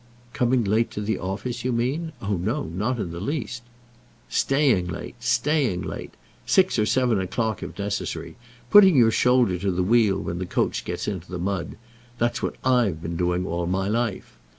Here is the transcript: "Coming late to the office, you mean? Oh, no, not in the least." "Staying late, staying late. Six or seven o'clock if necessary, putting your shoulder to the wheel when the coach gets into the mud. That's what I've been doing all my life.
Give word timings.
"Coming 0.33 0.63
late 0.63 0.89
to 0.97 1.01
the 1.01 1.19
office, 1.19 1.63
you 1.63 1.71
mean? 1.71 2.11
Oh, 2.23 2.35
no, 2.35 2.63
not 2.63 2.97
in 2.97 3.11
the 3.11 3.19
least." 3.19 3.61
"Staying 4.29 4.87
late, 4.87 5.13
staying 5.21 5.83
late. 5.83 6.15
Six 6.43 6.79
or 6.79 6.87
seven 6.87 7.21
o'clock 7.21 7.61
if 7.61 7.77
necessary, 7.77 8.35
putting 8.71 8.95
your 8.95 9.11
shoulder 9.11 9.59
to 9.59 9.69
the 9.69 9.83
wheel 9.83 10.17
when 10.17 10.39
the 10.39 10.47
coach 10.47 10.85
gets 10.85 11.07
into 11.07 11.29
the 11.31 11.37
mud. 11.37 11.77
That's 12.17 12.41
what 12.41 12.55
I've 12.65 12.99
been 12.99 13.15
doing 13.15 13.45
all 13.45 13.67
my 13.67 13.87
life. 13.87 14.39